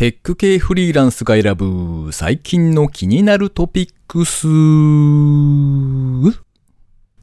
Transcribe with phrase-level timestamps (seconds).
[0.00, 4.46] テック系フリーランスが選ぶ最近の気になるトピックス。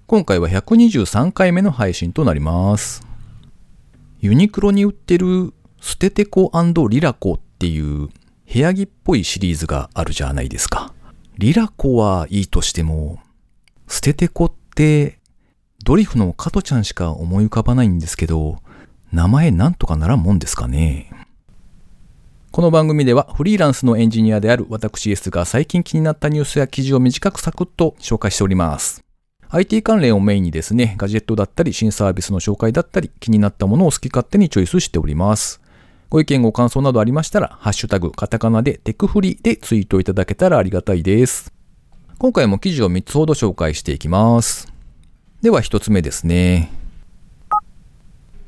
[0.05, 3.01] 今回は123回目の配信となります。
[4.19, 6.51] ユニクロに売ってるステテコ
[6.87, 8.11] リラコっていう部
[8.53, 10.93] 屋着っぽいシリーズがあるじゃないですか。
[11.39, 13.17] リラコはいいとしても、
[13.87, 15.17] ステテコって
[15.83, 18.59] ドリフの加トちゃんしか思い浮かばないんですけど、
[19.11, 21.09] 名前なんとかならんもんですかね。
[22.57, 29.03] この番組ではフリーランスのエンジニアである私 S が最近気になったニュースや記事を短くサクッと紹介しております。
[29.49, 35.61] IT 関連をメインにですね、ガジェットだったり新サービスの紹介だったり気になったものを好き勝手にチョイスしております。
[36.09, 41.53] ご意見ご感想などありましたら、ハッシュタグ、カタカナでテクフリでツイートいただけたらありがたいです。
[42.17, 44.67] 今回も記事を3つほど紹介していきます。
[45.43, 46.71] では1つ目ですね。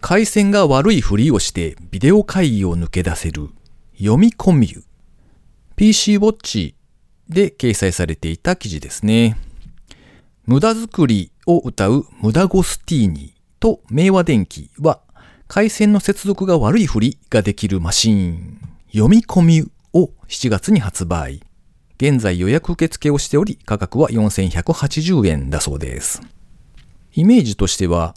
[0.01, 3.49] 回線が悪いふりをしてビデオ会議を抜け出せる
[3.99, 4.83] 読み込みゅ
[5.75, 6.73] PC ウォッチ
[7.27, 9.37] で掲載されていた記事ですね。
[10.45, 15.01] 無駄作りを歌う無駄ゴスティーニと明和電機は
[15.49, 21.41] 回線の接続が悪いふりができるマシーン読み込みを7月に発売。
[21.97, 26.21] 現在予約受付をしており価格は4180円だそうです。
[27.13, 28.15] イメージとしては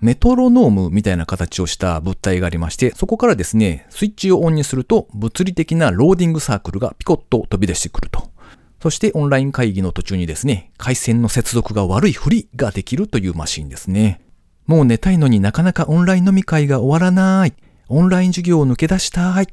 [0.00, 8.30] メトロノームみたいな形をした物体がありまして、そこからですね、スイッチをオンにすると物理的なローディングサークルがピコッと飛び出してくると。
[8.82, 14.22] そしてオンライン会議の途中にですね、回線の接続が悪いふりができるというマシンですね。
[14.66, 17.52] もう寝たいのになかなかオンライン飲み会が終わらない。
[17.88, 19.48] オンライン授業を抜け出したい。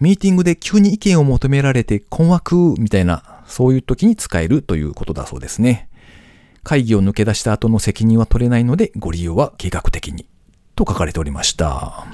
[0.00, 5.90] ミーティングで急に意見を求められて困惑みたいな、そういう時に使えるということだそうですね。
[6.64, 10.26] 会議を抜け出した後の責任は取れないのでご利用は計画的に。
[10.74, 12.06] と書かれておりました。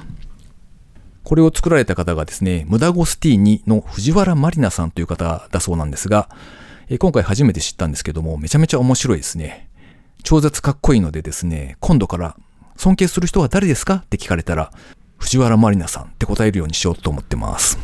[1.23, 6.29] これを作られた方がですね、ムダゴスティーニの藤原まりなさんという方だそうなんですが、
[6.97, 9.69] 今回初めて知ったんですけども、めちゃめちゃ面白いですね。
[10.23, 12.35] 超絶かっこいいのでですね、今度から
[12.75, 13.95] 尊敬する人は誰ですか？
[13.95, 14.73] って聞かれたら、
[15.17, 17.77] 藤原まりなさんって答えるようにしようと思ってます。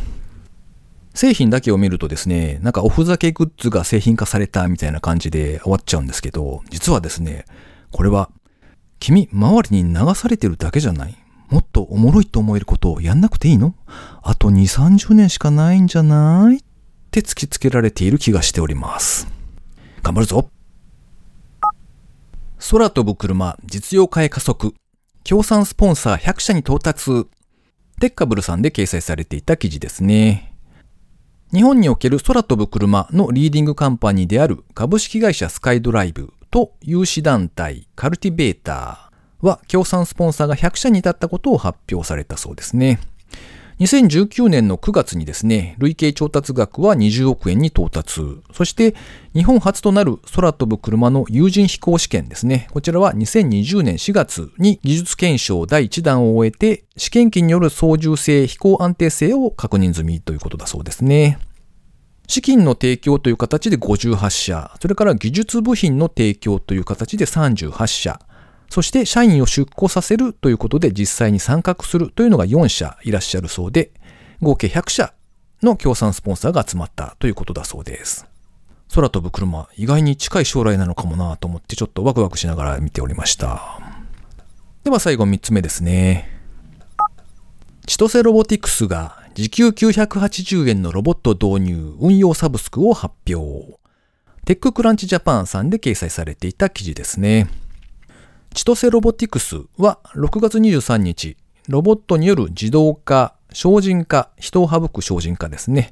[1.15, 7.45] 製品だけを見るとですね、なんかおふざけグッズが製品化されたみたいな感じで終わっちゃうんですけど、実はですね、
[7.91, 8.29] これは、
[8.99, 11.17] 君、周りに流されてるだけじゃない
[11.49, 13.75] もっとおもろいと思えることをやんなくていいの？
[14.23, 16.59] あと2、30年しかないんじゃないっ
[17.11, 19.27] て突きつけられている気がしております。
[20.01, 20.49] 頑張るぞ
[22.71, 24.73] 空飛ぶ車、実用化へ加速。
[25.23, 27.27] 協賛スポンサー100社に到達。
[28.01, 30.54] テッカブルさんで掲載されていた記事ですね。
[31.53, 42.99] 日本における空飛ぶ車のリーディングカンパニーである株式会社スカイドライブと有志団体カルティベーターは協賛スポンサーが100社に至ったことを発表されたそうですね。
[43.79, 48.21] 2019年の9月にですね、累計調達額は20億円に到達。
[48.53, 48.95] そして、
[49.33, 52.69] 日本初となる空飛ぶ車の有人飛行試験ですね。
[52.71, 61.37] こちらは2020年4月に技術検証第1弾を終えて、試験機による操縦性、飛行安定性を確認済みということだそうですね。
[62.27, 68.21] 資金の提供という形で58社、それから技術部品の提供という形で38社、
[68.69, 73.91] そして社員を出向させるということで実際に参画するというのが4社いらっしゃるそうで、
[74.41, 75.13] 合計100社
[75.61, 78.27] の協賛スポンサーが集まったということだそうです。
[78.93, 83.79] 空飛ぶ車、意外に近い将来なのかもなと思ってちょっとワクワクしながら見ておりました。
[84.83, 86.29] では最後3つ目ですね。
[87.87, 93.77] 千歳ロボティクスが時給980円のロボット導入運用サブスクを発表。
[94.45, 97.49] テッククランチジャパンさんで掲載されていた記事ですね。
[98.55, 101.35] 千歳ロボティクスは6月23日、
[101.67, 105.91] ロボットによる自動化、精進化、人を省く精進化ですね。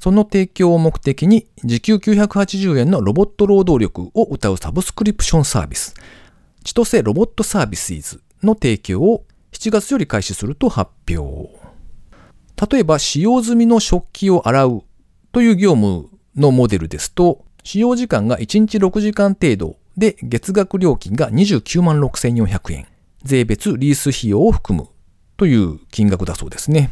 [0.00, 5.94] その提供を目的に時給980円のロボット労働力を謳うサブスクリプションサービス、
[6.64, 11.48] 千歳ロボットサービスイズの提供を7月より開始すると発表。
[12.72, 14.82] 例えば使用済みの食器を洗う
[15.30, 22.86] という業務のモデルですと、使用時間が1日6時間程度で月額料金が29万6400円。
[23.22, 24.88] 税別リース費用を含む
[25.36, 26.90] という金額だそうですね。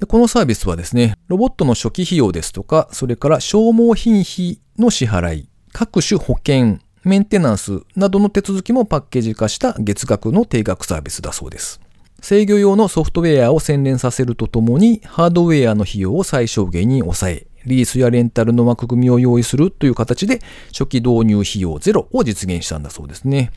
[0.00, 11.82] でこのサービスはですね、ロボットの初期費用ですとか、それから消耗品費の支払い、各種保険、メンテナンスなどの手続きもパッケージ化した月額の定額サービスだそうです。
[12.22, 23.52] 制御用のソフトウェアを洗練させるとともに、ハードウェアの費用を最小限に抑え、リースやレンタルの枠組みを用意するという形で、初期導入費用ゼロを実現したんだそうですね。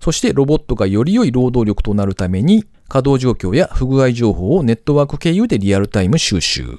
[0.00, 6.78] そしてロボットがより良い労働力となるために、稼働状況や不具合情報をネットワーク経由でリアルタイム収集。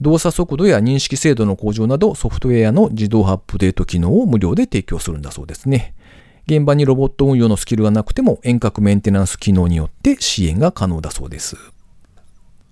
[0.00, 5.94] 動作速度や認識精度の向上などソフトウェアの自動アップデート機能を無料で提供するんだそうですね。
[6.46, 11.56] 現場にロボット運用のスキルがなくても遠隔メンテナンス機能によって支援が可能だそうです。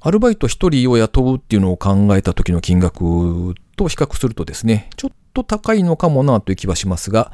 [0.01, 7.33] アルバイト1人を雇うっていうのを考えた時の金額と比較するとですね、ちょっと高いのかもなという気はしますが、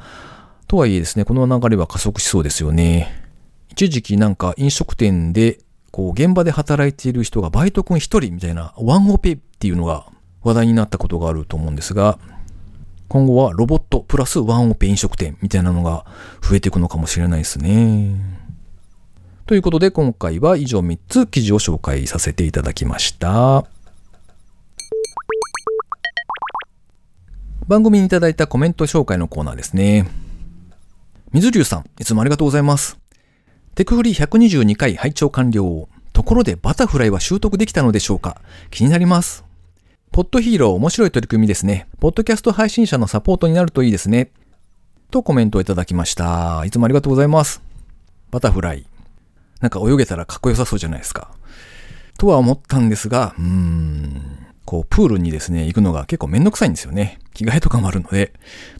[0.67, 3.23] とはいえですね、この流れは加速しそうですよね。
[3.69, 5.59] 一時期なんか飲食店で、
[5.91, 10.07] こう、現場で働いている人がバイト君一人みたいな、ワンオペっていうのが
[10.41, 12.17] 話題になったことがあると思うんですが、
[13.07, 16.05] 今後はロボットプラスワンオペ飲食店みたいなのが
[16.41, 18.15] 増えていくのかもしれないですね。
[19.47, 23.65] ということで今回は以上3つ記事を紹介させていただきました。
[27.67, 30.07] 番組にいただいたコメント紹介のコーナーですね。
[31.31, 32.97] 水流さん、いつもありがとうございます。
[33.75, 35.89] テクフリ122回拝聴完了。
[36.11, 39.45] ところでバタフライは習得できたのでしょうか気になります。
[40.11, 41.87] ポッドヒーロー面白い取り組みですね。
[41.99, 44.31] ポッドキャスト配信者のサポートになるといいですね。
[45.11, 46.63] とコメントをいただきました。
[46.65, 47.61] いつもありがとうございます。
[48.31, 48.87] バタフライ。
[49.61, 51.31] なんか泳げたらかっこよさそうじゃないですか。
[52.17, 54.45] とは思ったんですが、うーん。
[54.65, 57.19] こう、プールにですね、行くのが結構めんどくさいんですよね。
[57.33, 58.33] 着替えとかもあるので。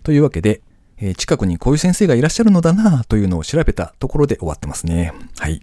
[0.04, 0.62] というわけで、
[0.98, 5.14] えー、近くにこういう先生がいらっしゃるのだなというのを調べたところで終わってますね。
[5.38, 5.62] はい。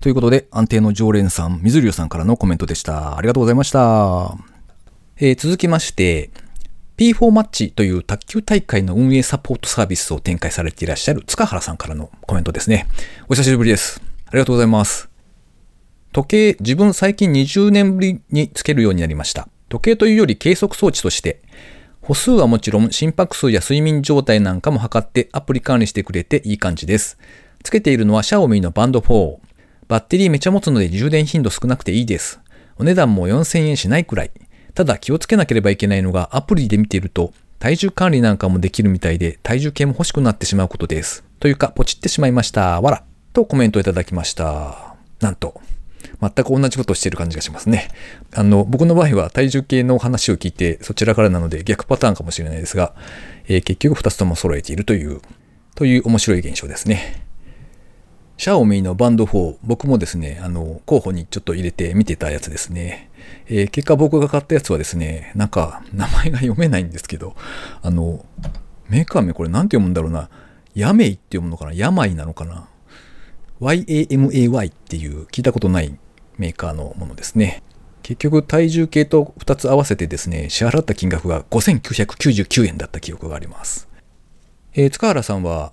[0.00, 3.18] ということで、安定の常連さん、水流さんからのコメントでした。
[3.18, 4.34] ありがとうございました。
[5.18, 6.30] えー、続きまして、
[6.96, 12.86] P4 マッチという卓球大会の運営サポートサービスを展開されていらっしゃる塚原さんからのコメントですね。
[13.28, 14.09] お久しぶりです。
[14.30, 15.10] ありがとうございます。
[16.12, 19.48] 時計、自分最近20年ぶりにつけるようになりました。
[19.68, 21.42] 時計というより計測装置として、
[22.00, 27.18] 歩数はもちろん心拍数や睡眠状態なんかも測ってアプリ管理してくれていい感じです。
[27.64, 29.38] つけているのはシャオミーのバンド4。
[29.88, 32.40] バッテリーめちゃ持つので充電頻度少なくていいです。
[32.78, 34.30] お値段も4000円しないくらい。
[34.74, 41.24] ただ気をつけなければいけないのがアプリで見ていると体重管理なんかもできるみたいで体重計も欲しくなってしまうことです。
[41.40, 42.80] というかポチってしまいました。
[42.80, 43.09] わら。
[43.40, 44.94] とコメントいただきました。
[45.20, 45.60] なんと、
[46.20, 47.88] 全く同じことをしている感じがしますね。
[48.34, 52.94] あの、僕の場合は体重計の話を聞いてそちらからなので逆パターンかもしれないですが、
[53.48, 55.20] えー、結局2つとも揃えているという、
[55.74, 57.24] という面白い現象ですね。
[58.36, 63.10] シャオミのバンド4、僕もですね、あの、候補にちょっと入れて見てたやつですね。
[63.48, 67.34] えー、結果僕が買ったやつはですね、なんか名前が読めないんですけど、
[67.82, 68.24] あの、
[68.88, 70.28] メーカー名これ何て読むんだろうな。
[70.74, 72.68] ヤメイって読むのかな病なのかな
[73.60, 75.98] ?YAMAY っていう聞いたことない
[76.38, 77.62] メーカーのものですね。
[78.02, 83.88] 結局体重計と2つ合わせてですね、支払った金額が5999円だった記憶があります。
[84.74, 85.72] えー、塚原さんは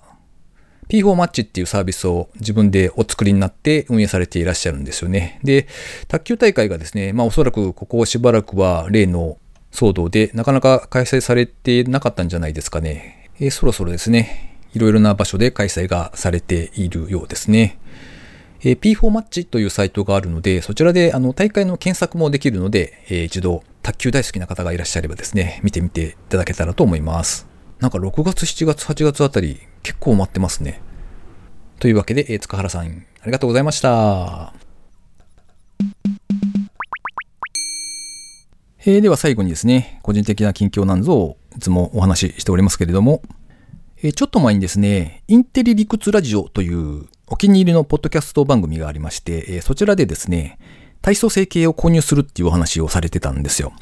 [0.88, 5.38] P4 マッチっていうサービスを自分でお作りになって運営されていらっしゃるんですよね。
[5.44, 5.68] で、
[6.08, 9.38] 卓球大会がですね、まあおそらくここしばらくは例の
[9.70, 13.30] 騒動でなかなか開催されてなかったんじゃないですかね。
[13.38, 17.78] えー、そろそろですね、いろいろな場所で開催がされているようですね。
[18.60, 27.46] えー、P4 マッチというサイトがあるので、そちらであの大会の検索もできるので、えー、一度卓球大好きな方がいらっしゃればですね、見てみていただけたらと思います。
[27.78, 30.80] なんか6月、7月、8月あたり結構待ってますね。
[31.78, 34.52] というわけで、えー、塚原さん、ありがとうございました。
[38.84, 43.22] えー、では最後にですね、個人的な近況なんぞをいつもお話ししておりますけれども、
[44.00, 50.60] え、ちょっと前にですね、インテリ理屈ラジオというお気に入りのポッドキャスト番組がありまして、えそちらでですね、
[51.02, 53.72] 体組成計を購入するっていうお話をされてたんですよ。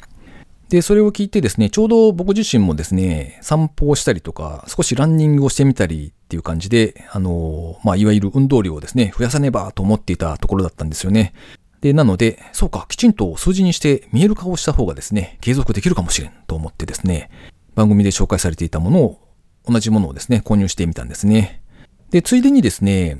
[0.69, 11.33] で、それを聞いてですね、ちょうど僕自身もですね、散歩をしたりとか、少しランニングをしてみたりっていう感じで、あの、まあ、いわゆる運動量をですね、増やさねばと思っていたところだったんですよね。
[11.81, 17.29] で、なので、そうか、きちんと数字にして見える化をした方がですね、継続できるかもしれんと思ってですね、
[17.75, 19.26] 番組で紹介されていたものを、
[19.67, 21.61] 同じものをですね、購入してみたんですね。
[22.09, 23.19] で、ついでにですね、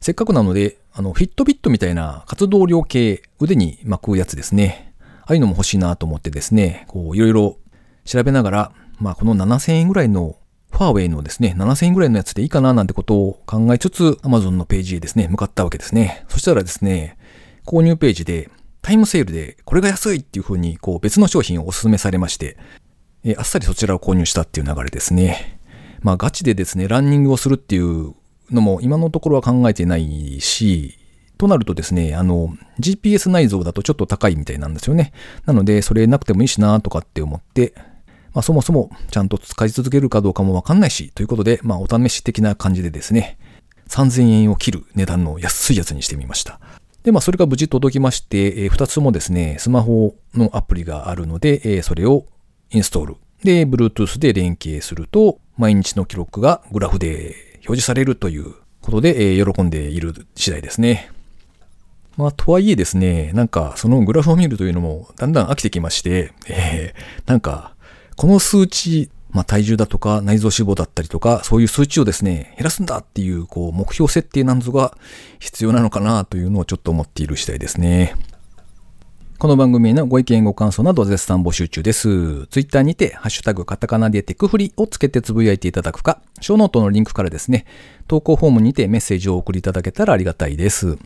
[0.00, 4.94] せっかくなので、あの、フィットビットみたいな活動量計、腕に巻くやつですね。
[5.22, 7.56] ああいうのも欲しいなと思ってですね、こう、いろいろ
[8.04, 10.36] 調べながら、まあ、この7000円ぐらいの、
[10.70, 16.24] ファーウェイのですね、7000円ぐらいのやつでいいかななんてことを考えつつ、Amazon のページへですね、向かったわけですね。
[16.28, 17.16] そしたらですね、
[17.64, 18.50] 購入ページで、
[18.82, 22.56] タイムセールで、これが安いっていう風に、こう、別の商品をお勧めされまして、
[23.24, 25.53] えあっさりそちらを購入したっていう流れですね。
[26.04, 28.14] まあ、ガチでですね、ランニングをするっていう
[28.50, 30.98] のも今のところは考えてないし、
[31.38, 35.12] となるとですね、あの、GPS 内蔵だとちょっと高いみたいなんですよね。
[35.46, 37.72] なので、それなくてもいいしなとかって思って、
[38.34, 43.38] まあそもそもちゃんと使い続けるかどうかもわかんないし、ということで、まあお試し的な感じでですね、
[43.88, 46.60] 3000円を切る値段の安いやつにしてみました。
[47.02, 52.24] で、まあ、それが無事届きまして、えー、2つもですね、スマホのアプリがあるので、えー、それを
[52.70, 53.16] インストール。
[53.44, 61.10] で、Bluetooth で連携すると、毎日の記録がグラフで表示されるということで、えー、喜んでいる次第ですね。
[62.16, 67.74] まあ、とはいえですね、なんか、そのグラフを見るというのも、だんだん飽きてきまして、えー、なんか、
[68.16, 74.96] この数値、まあ、体重だとか内臓脂肪だったりとか、そういう数値をですね、減らすんだっていう、こう、目標設定なんぞが
[75.40, 78.14] 必要なのかなというのをちょっと思っている次第ですね。
[79.36, 82.46] この番組へのご意見ご感想など絶賛募集中です。
[82.46, 87.66] ツイッターにて、ハッシュタグカタカナでテクフリをつけてつぶやいていただくか、ショーノートのリンクからですね、
[88.06, 90.98] 投稿フォームにてメッセージを送りいただけたらありがたいです。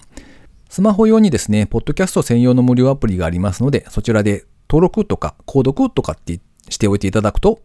[0.68, 7.60] スマホ用にですね、ポッドキャスト専用の無料アプリがありますので、そちらで登録とか購読とかってしておいていただくと、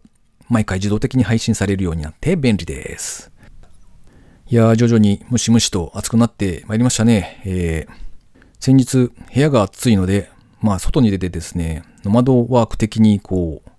[0.48, 3.32] 毎回自動的に配信されるようになって便利です。
[4.48, 7.41] いやー、徐々にムシムシと暑くなってまいりましたね。
[7.43, 7.93] えー、
[8.62, 10.32] 先日、部屋が暑いので、
[10.63, 13.70] まあ、外に出てですね、ノマドワーク的にこう、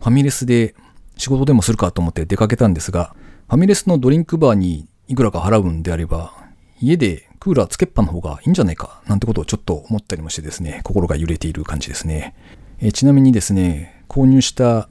[0.00, 0.74] ファミレスで
[1.16, 3.14] 仕事でもするかと思って出かけたんですが、
[3.48, 6.34] ファミレスのドリンクバーにいくらか払うんであれば、
[6.80, 12.34] 家でクーラーつけっぱの方がいいんじゃないか、なんてことをちょっと思ったりもしてですね、心が揺れている感じですね。
[12.80, 14.88] えちなみにですね、購入した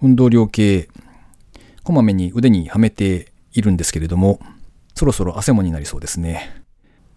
[0.00, 0.88] 運動量計、
[1.82, 4.38] こまめに腕にはめているんですけれども、
[4.94, 6.65] そろそろ汗もになりそうですね。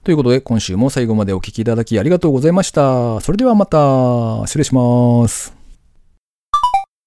[0.04, 3.20] ということで、今週も最後までお聴きいただきありがとうございました。
[3.22, 5.59] それではまた、失礼します。